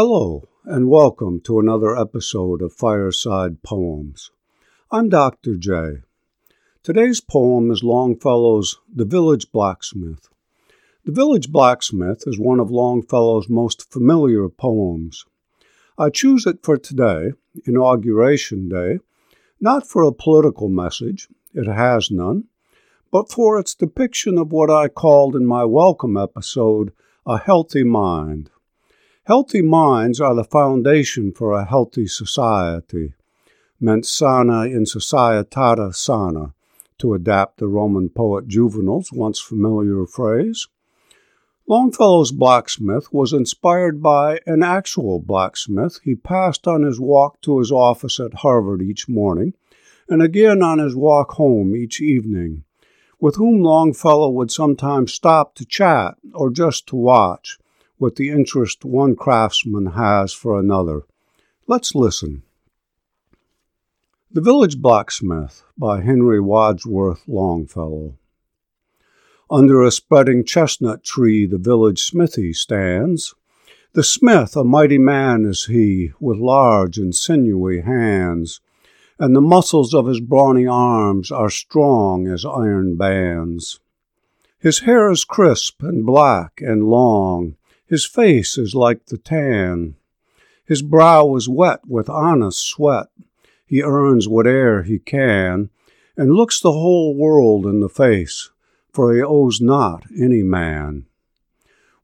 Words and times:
Hello, 0.00 0.44
and 0.64 0.88
welcome 0.88 1.40
to 1.40 1.58
another 1.58 1.96
episode 1.96 2.62
of 2.62 2.72
Fireside 2.72 3.64
Poems. 3.64 4.30
I'm 4.92 5.08
Dr. 5.08 5.56
J. 5.56 6.02
Today's 6.84 7.20
poem 7.20 7.72
is 7.72 7.82
Longfellow's 7.82 8.78
The 8.94 9.04
Village 9.04 9.50
Blacksmith. 9.50 10.28
The 11.04 11.10
Village 11.10 11.50
Blacksmith 11.50 12.22
is 12.28 12.38
one 12.38 12.60
of 12.60 12.70
Longfellow's 12.70 13.48
most 13.48 13.90
familiar 13.90 14.48
poems. 14.48 15.24
I 15.98 16.10
choose 16.10 16.46
it 16.46 16.62
for 16.62 16.76
today, 16.76 17.32
Inauguration 17.64 18.68
Day, 18.68 19.00
not 19.60 19.84
for 19.84 20.04
a 20.04 20.12
political 20.12 20.68
message, 20.68 21.26
it 21.54 21.66
has 21.66 22.08
none, 22.08 22.44
but 23.10 23.32
for 23.32 23.58
its 23.58 23.74
depiction 23.74 24.38
of 24.38 24.52
what 24.52 24.70
I 24.70 24.86
called 24.86 25.34
in 25.34 25.44
my 25.44 25.64
welcome 25.64 26.16
episode 26.16 26.92
a 27.26 27.36
healthy 27.36 27.82
mind. 27.82 28.48
Healthy 29.28 29.60
minds 29.60 30.22
are 30.22 30.34
the 30.34 30.42
foundation 30.42 31.32
for 31.32 31.52
a 31.52 31.66
healthy 31.66 32.06
society. 32.06 33.12
Mens 33.78 34.10
sana 34.10 34.62
in 34.62 34.86
societate 34.86 35.94
sana, 35.94 36.54
to 36.96 37.12
adapt 37.12 37.58
the 37.58 37.68
Roman 37.68 38.08
poet 38.08 38.48
Juvenal's 38.48 39.12
once 39.12 39.38
familiar 39.38 40.06
phrase. 40.06 40.66
Longfellow's 41.66 42.32
blacksmith 42.32 43.12
was 43.12 43.34
inspired 43.34 44.02
by 44.02 44.40
an 44.46 44.62
actual 44.62 45.20
blacksmith 45.20 46.00
he 46.02 46.14
passed 46.14 46.66
on 46.66 46.82
his 46.82 46.98
walk 46.98 47.38
to 47.42 47.58
his 47.58 47.70
office 47.70 48.18
at 48.18 48.32
Harvard 48.32 48.80
each 48.80 49.10
morning, 49.10 49.52
and 50.08 50.22
again 50.22 50.62
on 50.62 50.78
his 50.78 50.96
walk 50.96 51.32
home 51.32 51.76
each 51.76 52.00
evening, 52.00 52.64
with 53.20 53.36
whom 53.36 53.62
Longfellow 53.62 54.30
would 54.30 54.50
sometimes 54.50 55.12
stop 55.12 55.54
to 55.56 55.66
chat 55.66 56.16
or 56.32 56.48
just 56.48 56.86
to 56.86 56.96
watch 56.96 57.58
with 57.98 58.16
the 58.16 58.30
interest 58.30 58.84
one 58.84 59.16
craftsman 59.16 59.86
has 59.92 60.32
for 60.32 60.58
another. 60.58 61.02
Let's 61.66 61.94
listen. 61.94 62.42
The 64.30 64.40
Village 64.40 64.78
Blacksmith 64.78 65.62
by 65.76 66.02
Henry 66.02 66.40
Wadsworth 66.40 67.26
Longfellow. 67.26 68.14
Under 69.50 69.82
a 69.82 69.90
spreading 69.90 70.44
chestnut 70.44 71.02
tree 71.02 71.46
the 71.46 71.58
village 71.58 72.02
smithy 72.02 72.52
stands. 72.52 73.34
The 73.94 74.04
smith, 74.04 74.54
a 74.54 74.64
mighty 74.64 74.98
man 74.98 75.46
is 75.46 75.64
he, 75.66 76.12
with 76.20 76.38
large 76.38 76.98
and 76.98 77.14
sinewy 77.14 77.80
hands, 77.80 78.60
and 79.18 79.34
the 79.34 79.40
muscles 79.40 79.94
of 79.94 80.06
his 80.06 80.20
brawny 80.20 80.66
arms 80.66 81.32
are 81.32 81.50
strong 81.50 82.28
as 82.28 82.44
iron 82.44 82.96
bands. 82.96 83.80
His 84.58 84.80
hair 84.80 85.10
is 85.10 85.24
crisp 85.24 85.82
and 85.82 86.04
black 86.04 86.60
and 86.60 86.84
long, 86.84 87.56
his 87.88 88.04
face 88.04 88.58
is 88.58 88.74
like 88.74 89.06
the 89.06 89.16
tan. 89.16 89.94
His 90.66 90.82
brow 90.82 91.34
is 91.36 91.48
wet 91.48 91.80
with 91.86 92.10
honest 92.10 92.60
sweat. 92.60 93.06
He 93.64 93.82
earns 93.82 94.28
whate'er 94.28 94.82
he 94.82 94.98
can, 94.98 95.70
and 96.14 96.34
looks 96.34 96.60
the 96.60 96.72
whole 96.72 97.14
world 97.14 97.64
in 97.64 97.80
the 97.80 97.88
face, 97.88 98.50
for 98.92 99.14
he 99.14 99.22
owes 99.22 99.60
not 99.60 100.04
any 100.14 100.42
man. 100.42 101.06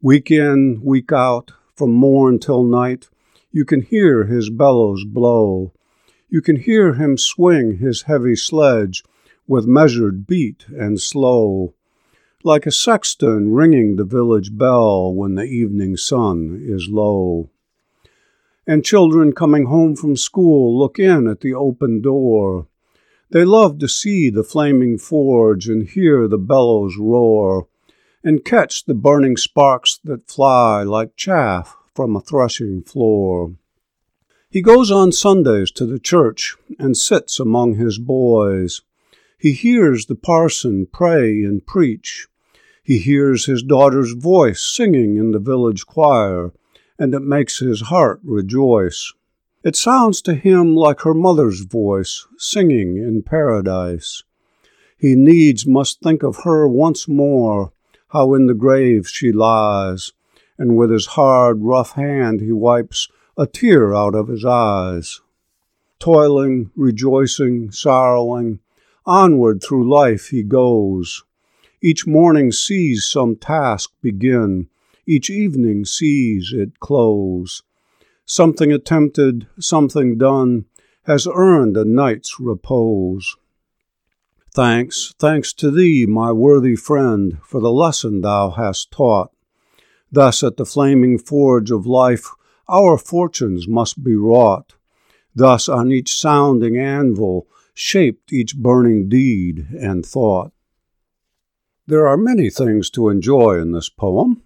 Week 0.00 0.30
in, 0.30 0.80
week 0.82 1.12
out, 1.12 1.52
from 1.74 1.92
morn 1.92 2.38
till 2.38 2.64
night, 2.64 3.08
you 3.50 3.66
can 3.66 3.82
hear 3.82 4.24
his 4.24 4.48
bellows 4.48 5.04
blow. 5.04 5.72
You 6.30 6.40
can 6.40 6.56
hear 6.56 6.94
him 6.94 7.18
swing 7.18 7.76
his 7.76 8.02
heavy 8.02 8.36
sledge 8.36 9.04
with 9.46 9.66
measured 9.66 10.26
beat 10.26 10.64
and 10.68 10.98
slow 10.98 11.74
like 12.46 12.66
a 12.66 12.70
sexton 12.70 13.50
ringing 13.52 13.96
the 13.96 14.04
village 14.04 14.54
bell 14.54 15.14
when 15.14 15.34
the 15.34 15.44
evening 15.44 15.96
sun 15.96 16.62
is 16.62 16.88
low. 16.90 17.48
And 18.66 18.84
children 18.84 19.32
coming 19.32 19.64
home 19.64 19.96
from 19.96 20.14
school 20.14 20.78
look 20.78 20.98
in 20.98 21.26
at 21.26 21.40
the 21.40 21.54
open 21.54 22.02
door. 22.02 22.66
They 23.30 23.46
love 23.46 23.78
to 23.78 23.88
see 23.88 24.28
the 24.28 24.44
flaming 24.44 24.98
forge 24.98 25.68
and 25.68 25.88
hear 25.88 26.28
the 26.28 26.36
bellows 26.36 26.98
roar, 26.98 27.66
and 28.22 28.44
catch 28.44 28.84
the 28.84 28.94
burning 28.94 29.38
sparks 29.38 29.98
that 30.04 30.30
fly 30.30 30.82
like 30.82 31.16
chaff 31.16 31.74
from 31.94 32.14
a 32.14 32.20
threshing 32.20 32.82
floor. 32.82 33.54
He 34.50 34.60
goes 34.60 34.90
on 34.90 35.12
Sundays 35.12 35.70
to 35.72 35.86
the 35.86 35.98
church 35.98 36.56
and 36.78 36.94
sits 36.94 37.40
among 37.40 37.76
his 37.76 37.98
boys. 37.98 38.82
He 39.38 39.52
hears 39.52 40.06
the 40.06 40.14
parson 40.14 40.86
pray 40.92 41.42
and 41.42 41.66
preach, 41.66 42.28
he 42.84 42.98
hears 42.98 43.46
his 43.46 43.62
daughter's 43.62 44.12
voice 44.12 44.62
singing 44.62 45.16
in 45.16 45.30
the 45.30 45.38
village 45.38 45.86
choir, 45.86 46.52
and 46.98 47.14
it 47.14 47.22
makes 47.22 47.58
his 47.58 47.80
heart 47.80 48.20
rejoice. 48.22 49.12
It 49.64 49.74
sounds 49.74 50.20
to 50.22 50.34
him 50.34 50.76
like 50.76 51.00
her 51.00 51.14
mother's 51.14 51.62
voice 51.62 52.26
singing 52.36 52.98
in 52.98 53.22
paradise. 53.22 54.22
He 54.98 55.14
needs 55.14 55.66
must 55.66 56.02
think 56.02 56.22
of 56.22 56.44
her 56.44 56.68
once 56.68 57.08
more, 57.08 57.72
how 58.08 58.34
in 58.34 58.46
the 58.46 58.54
grave 58.54 59.08
she 59.08 59.32
lies, 59.32 60.12
and 60.58 60.76
with 60.76 60.90
his 60.90 61.06
hard, 61.06 61.62
rough 61.62 61.92
hand 61.92 62.42
he 62.42 62.52
wipes 62.52 63.08
a 63.38 63.46
tear 63.46 63.94
out 63.94 64.14
of 64.14 64.28
his 64.28 64.44
eyes. 64.44 65.22
Toiling, 65.98 66.70
rejoicing, 66.76 67.72
sorrowing, 67.72 68.60
onward 69.06 69.62
through 69.62 69.90
life 69.90 70.28
he 70.28 70.42
goes, 70.42 71.24
each 71.84 72.06
morning 72.06 72.50
sees 72.50 73.04
some 73.04 73.36
task 73.36 73.90
begin, 74.00 74.66
each 75.06 75.28
evening 75.28 75.84
sees 75.84 76.50
it 76.50 76.80
close. 76.80 77.62
Something 78.24 78.72
attempted, 78.72 79.46
something 79.60 80.16
done, 80.16 80.64
has 81.02 81.28
earned 81.30 81.76
a 81.76 81.84
night's 81.84 82.40
repose. 82.40 83.36
Thanks, 84.54 85.14
thanks 85.18 85.52
to 85.52 85.70
thee, 85.70 86.06
my 86.06 86.32
worthy 86.32 86.74
friend, 86.74 87.36
for 87.44 87.60
the 87.60 87.70
lesson 87.70 88.22
thou 88.22 88.48
hast 88.48 88.90
taught. 88.90 89.30
Thus 90.10 90.42
at 90.42 90.56
the 90.56 90.64
flaming 90.64 91.18
forge 91.18 91.70
of 91.70 91.84
life 91.84 92.30
our 92.66 92.96
fortunes 92.96 93.68
must 93.68 94.02
be 94.02 94.16
wrought. 94.16 94.72
Thus 95.34 95.68
on 95.68 95.92
each 95.92 96.18
sounding 96.18 96.78
anvil 96.78 97.46
shaped 97.74 98.32
each 98.32 98.56
burning 98.56 99.10
deed 99.10 99.66
and 99.78 100.06
thought. 100.06 100.53
There 101.86 102.08
are 102.08 102.16
many 102.16 102.48
things 102.48 102.88
to 102.90 103.10
enjoy 103.10 103.60
in 103.60 103.72
this 103.72 103.90
poem 103.90 104.42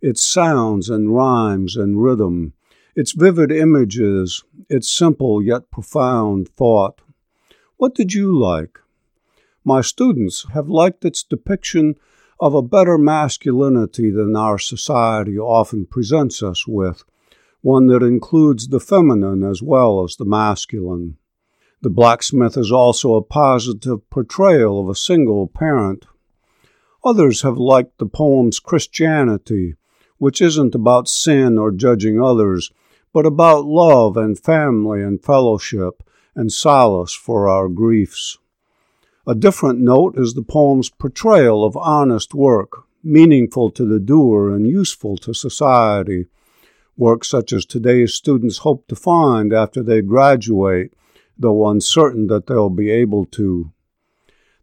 its 0.00 0.20
sounds 0.20 0.90
and 0.90 1.14
rhymes 1.14 1.76
and 1.76 2.02
rhythm, 2.02 2.54
its 2.96 3.12
vivid 3.12 3.52
images, 3.52 4.42
its 4.68 4.90
simple 4.90 5.40
yet 5.40 5.70
profound 5.70 6.48
thought. 6.48 7.00
What 7.76 7.94
did 7.94 8.12
you 8.12 8.36
like? 8.36 8.80
My 9.64 9.80
students 9.80 10.44
have 10.54 10.68
liked 10.68 11.04
its 11.04 11.22
depiction 11.22 11.94
of 12.40 12.52
a 12.52 12.62
better 12.62 12.98
masculinity 12.98 14.10
than 14.10 14.34
our 14.34 14.58
society 14.58 15.38
often 15.38 15.86
presents 15.86 16.42
us 16.42 16.66
with, 16.66 17.04
one 17.60 17.86
that 17.86 18.02
includes 18.02 18.68
the 18.68 18.80
feminine 18.80 19.44
as 19.44 19.62
well 19.62 20.02
as 20.02 20.16
the 20.16 20.24
masculine. 20.24 21.16
The 21.80 21.90
blacksmith 21.90 22.56
is 22.56 22.72
also 22.72 23.14
a 23.14 23.22
positive 23.22 24.10
portrayal 24.10 24.80
of 24.80 24.88
a 24.88 24.96
single 24.96 25.46
parent 25.46 26.06
Others 27.04 27.42
have 27.42 27.58
liked 27.58 27.98
the 27.98 28.06
poem's 28.06 28.60
Christianity, 28.60 29.74
which 30.18 30.40
isn't 30.40 30.74
about 30.74 31.08
sin 31.08 31.58
or 31.58 31.72
judging 31.72 32.22
others, 32.22 32.70
but 33.12 33.26
about 33.26 33.64
love 33.66 34.16
and 34.16 34.38
family 34.38 35.02
and 35.02 35.22
fellowship 35.22 36.02
and 36.36 36.52
solace 36.52 37.12
for 37.12 37.48
our 37.48 37.68
griefs. 37.68 38.38
A 39.26 39.34
different 39.34 39.80
note 39.80 40.16
is 40.16 40.34
the 40.34 40.42
poem's 40.42 40.90
portrayal 40.90 41.64
of 41.64 41.76
honest 41.76 42.34
work, 42.34 42.84
meaningful 43.02 43.70
to 43.72 43.84
the 43.84 44.00
doer 44.00 44.54
and 44.54 44.66
useful 44.66 45.16
to 45.18 45.34
society, 45.34 46.26
work 46.96 47.24
such 47.24 47.52
as 47.52 47.64
today's 47.64 48.14
students 48.14 48.58
hope 48.58 48.86
to 48.86 48.96
find 48.96 49.52
after 49.52 49.82
they 49.82 50.02
graduate, 50.02 50.94
though 51.36 51.68
uncertain 51.68 52.28
that 52.28 52.46
they'll 52.46 52.70
be 52.70 52.90
able 52.90 53.24
to. 53.26 53.72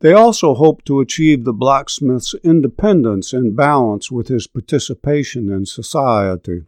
They 0.00 0.12
also 0.12 0.54
hoped 0.54 0.84
to 0.86 1.00
achieve 1.00 1.44
the 1.44 1.54
blacksmith's 1.54 2.34
independence 2.42 3.32
and 3.32 3.56
balance 3.56 4.10
with 4.10 4.28
his 4.28 4.46
participation 4.46 5.50
in 5.50 5.64
society. 5.64 6.64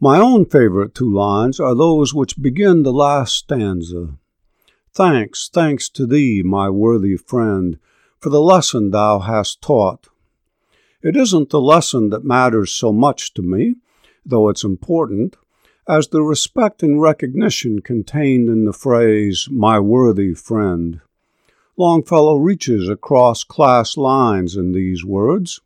My 0.00 0.18
own 0.18 0.46
favorite 0.46 0.94
two 0.94 1.12
lines 1.12 1.60
are 1.60 1.74
those 1.74 2.14
which 2.14 2.40
begin 2.40 2.82
the 2.82 2.92
last 2.92 3.34
stanza. 3.34 4.14
Thanks, 4.92 5.50
thanks 5.52 5.90
to 5.90 6.06
thee, 6.06 6.42
my 6.42 6.70
worthy 6.70 7.16
friend, 7.16 7.78
for 8.18 8.30
the 8.30 8.40
lesson 8.40 8.90
thou 8.90 9.18
hast 9.18 9.60
taught. 9.60 10.08
It 11.02 11.16
isn't 11.16 11.50
the 11.50 11.60
lesson 11.60 12.08
that 12.10 12.24
matters 12.24 12.72
so 12.72 12.92
much 12.92 13.34
to 13.34 13.42
me, 13.42 13.76
though 14.24 14.48
it's 14.48 14.64
important, 14.64 15.36
as 15.86 16.08
the 16.08 16.22
respect 16.22 16.82
and 16.82 17.00
recognition 17.00 17.80
contained 17.80 18.48
in 18.48 18.64
the 18.64 18.72
phrase, 18.72 19.48
my 19.50 19.78
worthy 19.78 20.34
friend. 20.34 21.00
Longfellow 21.78 22.36
reaches 22.36 22.88
across 22.88 23.44
class 23.44 23.96
lines 23.96 24.56
in 24.56 24.72
these 24.72 25.04
words. 25.04 25.60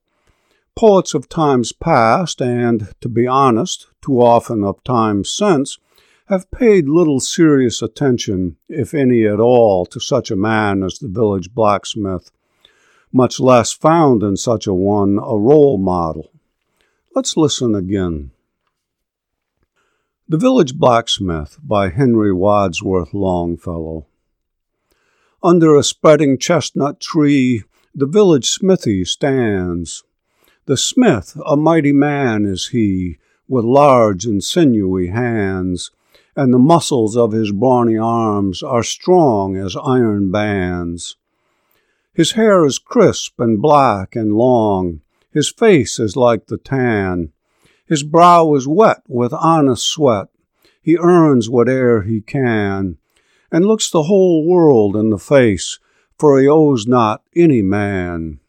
Poets 0.74 1.14
of 1.14 1.28
times 1.28 1.72
past, 1.72 2.42
and, 2.42 2.92
to 3.00 3.08
be 3.08 3.26
honest, 3.26 3.86
too 4.02 4.20
often 4.20 4.64
of 4.64 4.82
times 4.82 5.30
since, 5.30 5.78
have 6.26 6.50
paid 6.50 6.88
little 6.88 7.20
serious 7.20 7.82
attention, 7.82 8.56
if 8.68 8.94
any 8.94 9.24
at 9.26 9.40
all, 9.40 9.84
to 9.86 10.00
such 10.00 10.30
a 10.30 10.36
man 10.36 10.82
as 10.82 10.98
the 10.98 11.08
village 11.08 11.52
blacksmith, 11.52 12.30
much 13.12 13.40
less 13.40 13.72
found 13.72 14.22
in 14.22 14.36
such 14.36 14.66
a 14.66 14.74
one 14.74 15.18
a 15.18 15.36
role 15.36 15.78
model. 15.78 16.30
Let's 17.14 17.36
listen 17.36 17.74
again. 17.74 18.30
The 20.28 20.38
Village 20.38 20.76
Blacksmith 20.76 21.58
by 21.60 21.88
Henry 21.88 22.32
Wadsworth 22.32 23.12
Longfellow. 23.12 24.06
Under 25.42 25.75
a 25.75 25.82
spreading 25.82 26.37
chestnut 26.37 27.00
tree, 27.00 27.62
the 27.94 28.04
village 28.04 28.50
smithy 28.50 29.06
stands. 29.06 30.04
The 30.66 30.76
smith, 30.76 31.34
a 31.46 31.56
mighty 31.56 31.92
man 31.92 32.44
is 32.44 32.69
he, 32.69 33.16
with 33.48 33.64
large 33.64 34.26
and 34.26 34.44
sinewy 34.44 35.06
hands, 35.06 35.90
and 36.37 36.52
the 36.52 36.58
muscles 36.58 37.16
of 37.16 37.32
his 37.32 37.52
brawny 37.52 37.96
arms 37.96 38.62
are 38.62 38.82
strong 38.82 39.56
as 39.56 39.75
iron 39.82 40.31
bands. 40.31 41.16
His 42.12 42.32
hair 42.32 42.66
is 42.66 42.78
crisp 42.78 43.40
and 43.40 43.62
black 43.62 44.14
and 44.14 44.34
long, 44.34 45.00
his 45.32 45.48
face 45.48 45.98
is 45.98 46.16
like 46.16 46.48
the 46.48 46.58
tan, 46.58 47.32
his 47.86 48.02
brow 48.02 48.54
is 48.56 48.69
wet 48.69 49.02
with 49.08 49.32
honest 49.32 49.86
sweat. 49.86 50.28
He 50.82 50.98
earns 50.98 51.48
whate'er 51.48 52.02
he 52.02 52.20
can, 52.20 52.98
and 53.50 53.67
looks 53.67 53.91
the 53.91 54.05
whole 54.05 54.47
world 54.47 54.97
in 54.97 55.11
the 55.11 55.19
face, 55.19 55.79
for 56.19 56.41
he 56.41 56.47
owes 56.47 56.87
not 56.87 57.23
any 57.35 57.62
man. 57.62 58.41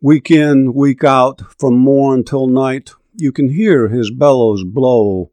Week 0.00 0.30
in, 0.30 0.74
week 0.74 1.02
out, 1.04 1.42
from 1.58 1.78
morn 1.78 2.24
till 2.24 2.46
night, 2.46 2.92
you 3.14 3.32
can 3.32 3.50
hear 3.50 3.88
his 3.88 4.10
bellows 4.10 4.64
blow. 4.64 5.30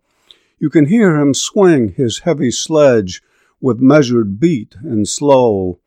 You 0.60 0.70
can 0.70 0.86
hear 0.86 1.20
him 1.20 1.34
swing 1.34 1.94
his 1.94 2.20
heavy 2.20 2.52
sledge 2.52 3.22
with 3.60 3.80
measured 3.80 4.40
beat 4.40 4.76
and 4.84 5.08
slow, 5.08 5.80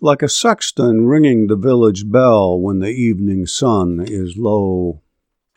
like 0.00 0.22
a 0.22 0.28
sexton 0.28 1.06
ringing 1.06 1.46
the 1.46 1.56
village 1.56 2.10
bell 2.10 2.58
when 2.58 2.80
the 2.80 2.90
evening 2.90 3.46
sun 3.46 4.04
is 4.06 4.36
low 4.36 5.02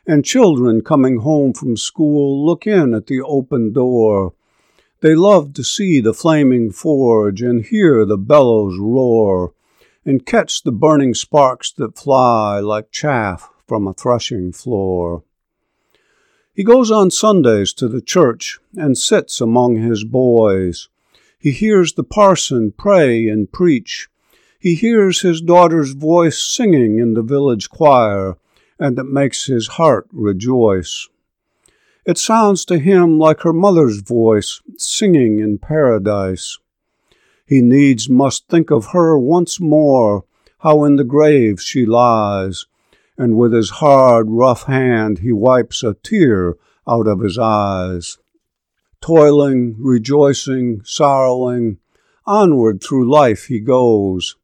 and 0.08 0.24
children 0.24 0.82
coming 0.82 1.20
home 1.20 1.54
from 1.54 1.76
school 1.76 2.46
look 2.46 2.66
in 2.66 2.94
at 2.94 3.08
the 3.08 3.22
open 3.22 3.74
door. 3.74 4.34
They 5.02 5.14
love 5.14 5.54
to 5.54 5.64
see 5.64 6.00
the 6.00 6.14
flaming 6.14 6.72
forge 6.72 7.42
and 7.42 7.64
hear 7.64 8.06
the 8.06 8.18
bellows 8.18 8.78
roar, 8.80 9.54
and 10.06 10.26
catch 10.26 10.64
the 10.64 10.72
burning 10.72 11.14
sparks 11.14 11.72
that 11.74 11.98
fly 11.98 12.60
like 12.60 12.92
chaff 12.92 13.50
from 13.68 13.86
a 13.86 13.94
threshing 13.94 14.54
floor. 14.54 15.24
He 16.54 16.64
goes 16.64 16.90
on 16.90 17.12
Sundays 17.12 17.74
to 17.74 17.88
the 17.88 18.02
church 18.02 18.58
and 18.76 18.98
sits 18.98 19.40
among 19.40 19.76
his 19.76 20.04
boys. 20.04 20.90
He 21.38 21.52
hears 21.52 21.94
the 21.94 22.04
parson 22.04 22.74
pray 22.76 23.28
and 23.28 23.52
preach. 23.52 24.08
He 24.60 24.74
hears 24.74 25.22
his 25.22 25.40
daughter's 25.40 25.92
voice 25.92 26.42
singing 26.42 26.98
in 26.98 27.14
the 27.14 27.22
village 27.22 27.70
choir 27.70 28.38
and 28.80 28.98
it 28.98 29.06
makes 29.06 29.46
his 29.46 29.68
heart 29.68 30.08
rejoice. 30.12 31.08
It 32.08 32.18
sounds 32.18 32.64
to 32.66 32.80
him 32.80 33.20
like 33.20 33.42
her 33.42 33.52
mother's 33.52 34.00
voice 34.00 34.62
singing 34.78 35.40
in 35.40 35.58
paradise. 35.58 36.58
He 37.46 37.62
needs 37.62 38.10
must 38.10 38.48
think 38.48 38.72
of 38.72 38.88
her 38.94 39.20
once 39.20 39.60
more, 39.60 40.24
how 40.60 40.86
in 40.86 40.96
the 40.96 41.04
grave 41.04 41.60
she 41.62 41.86
lies, 41.86 42.66
and 43.18 43.36
with 43.36 43.52
his 43.52 43.72
hard, 43.82 44.28
rough 44.30 44.64
hand 44.64 45.20
he 45.20 45.34
wipes 45.34 45.84
a 45.84 45.96
tear 45.96 46.56
out 46.88 47.08
of 47.08 47.20
his 47.20 47.38
eyes. 47.38 48.18
Toiling, 49.02 49.76
rejoicing, 49.78 50.84
sorrowing, 50.86 51.78
onward 52.26 52.82
through 52.82 53.12
life 53.12 53.48
he 53.48 53.60
goes. 53.60 54.38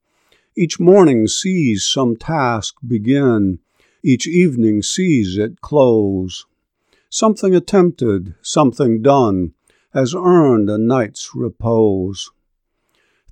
Each 0.57 0.81
morning 0.81 1.27
sees 1.27 1.85
some 1.85 2.17
task 2.17 2.75
begin, 2.85 3.59
each 4.03 4.27
evening 4.27 4.81
sees 4.81 5.37
it 5.37 5.61
close. 5.61 6.45
Something 7.13 7.53
attempted, 7.53 8.33
something 8.41 9.03
done, 9.03 9.53
has 9.93 10.15
earned 10.15 10.67
a 10.67 10.79
night's 10.79 11.35
repose. 11.35 12.31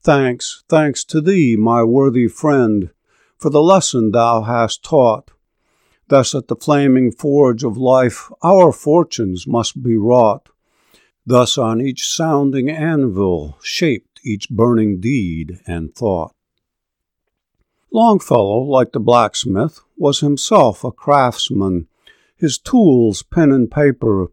Thanks, 0.04 0.63
thanks 0.69 1.04
to 1.06 1.19
thee, 1.19 1.56
my 1.56 1.81
worthy 1.81 2.28
friend, 2.28 2.92
for 3.39 3.50
the 3.50 3.63
lesson 3.63 4.12
thou 4.12 4.44
hast 4.44 4.83
taught. 4.83 5.31
Thus 6.10 6.36
at 6.36 6.48
the 6.48 6.56
flaming 6.56 7.12
forge 7.12 7.63
of 7.63 7.75
life 7.75 8.30
our 8.44 8.72
fortunes 8.72 9.48
must 9.48 9.81
be 9.81 9.98
wrought. 9.98 10.50
Thus 11.25 11.57
on 11.57 11.81
each 11.81 12.07
sounding 12.07 12.69
anvil 12.69 13.57
shaped 13.63 14.19
each 14.24 14.48
burning 14.51 15.00
deed 15.00 15.60
and 15.66 15.95
thought. 15.95 16.36
Longfellow, 17.92 18.60
like 18.60 18.92
the 18.92 19.00
blacksmith, 19.00 19.80
was 19.98 20.19
himself 20.19 20.84
a 20.84 20.92
craftsman. 20.92 21.88
His 22.42 22.58
tools, 22.58 23.22
pen 23.22 23.52
and 23.52 23.70
paper, 23.70 24.32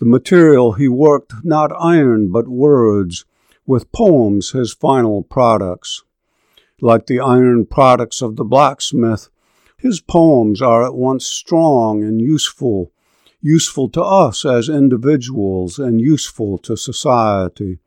the 0.00 0.06
material 0.06 0.72
he 0.72 0.88
worked 0.88 1.32
not 1.44 1.70
iron 1.78 2.32
but 2.32 2.48
words, 2.48 3.24
with 3.64 3.92
poems 3.92 4.50
his 4.50 4.74
final 4.74 5.22
products. 5.22 6.02
Like 6.80 7.06
the 7.06 7.20
iron 7.20 7.66
products 7.66 8.20
of 8.22 8.34
the 8.34 8.42
blacksmith, 8.42 9.28
his 9.78 10.00
poems 10.00 10.60
are 10.60 10.84
at 10.84 10.96
once 10.96 11.26
strong 11.26 12.02
and 12.02 12.20
useful, 12.20 12.90
useful 13.40 13.88
to 13.90 14.02
us 14.02 14.44
as 14.44 14.68
individuals 14.68 15.78
and 15.78 16.00
useful 16.00 16.58
to 16.58 16.76
society. 16.76 17.78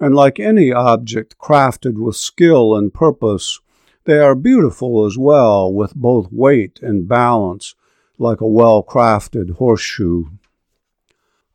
And 0.00 0.14
like 0.14 0.40
any 0.40 0.72
object 0.72 1.36
crafted 1.38 2.02
with 2.02 2.16
skill 2.16 2.74
and 2.74 2.94
purpose, 2.94 3.60
they 4.04 4.20
are 4.20 4.34
beautiful 4.34 5.04
as 5.04 5.18
well, 5.18 5.70
with 5.70 5.94
both 5.94 6.32
weight 6.32 6.80
and 6.80 7.06
balance, 7.06 7.74
like 8.18 8.40
a 8.40 8.46
well 8.46 8.82
crafted 8.82 9.56
horseshoe. 9.56 10.24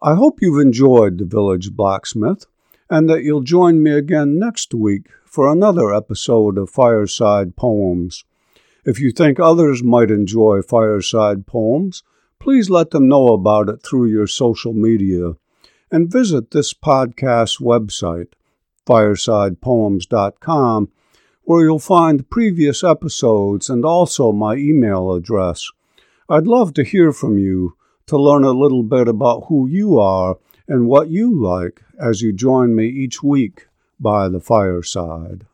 I 0.02 0.16
hope 0.16 0.42
you've 0.42 0.62
enjoyed 0.62 1.18
The 1.18 1.26
Village 1.26 1.72
Blacksmith, 1.72 2.46
and 2.90 3.10
that 3.10 3.24
you'll 3.24 3.42
join 3.42 3.84
me 3.84 3.92
again 3.92 4.40
next 4.40 4.74
week 4.74 5.08
for 5.26 5.52
another 5.52 5.94
episode 5.94 6.58
of 6.58 6.70
Fireside 6.70 7.56
Poems. 7.56 8.26
If 8.84 9.00
you 9.00 9.12
think 9.12 9.40
others 9.40 9.84
might 9.84 10.10
enjoy 10.10 10.62
fireside 10.62 11.46
poems, 11.46 12.04
please 12.40 12.70
let 12.70 12.90
them 12.90 13.08
know 13.08 13.34
about 13.34 13.70
it 13.70 13.84
through 13.84 14.08
your 14.08 14.28
social 14.28 14.74
media 14.74 15.34
and 15.92 16.12
visit 16.12 16.52
this 16.52 16.74
podcast 16.74 17.62
website, 17.62 18.34
firesidepoems.com 18.88 20.92
where 21.44 21.64
you'll 21.64 21.80
find 21.80 22.30
previous 22.30 22.84
episodes 22.84 23.70
and 23.70 23.84
also 23.84 24.32
my 24.32 24.56
email 24.56 25.12
address. 25.12 25.68
I'd 26.32 26.48
love 26.48 26.74
to 26.76 26.86
hear 26.86 27.12
from 27.12 27.38
you 27.38 27.76
to 28.06 28.18
learn 28.18 28.46
a 28.46 28.52
little 28.52 28.84
bit 28.84 29.10
about 29.10 29.48
who 29.50 29.68
you 29.68 30.00
are 30.00 30.38
and 30.66 30.88
what 30.88 31.10
you 31.10 31.30
like 31.30 31.82
as 32.00 32.22
you 32.22 32.32
join 32.32 32.74
me 32.74 32.88
each 32.88 33.22
week 33.22 33.68
by 34.00 34.30
the 34.30 34.40
fireside. 34.40 35.46